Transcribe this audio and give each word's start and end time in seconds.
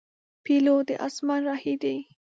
پیلوټ 0.45 0.81
د 0.87 0.89
اسمان 1.07 1.39
راهی 1.49 1.75
دی. 1.83 1.97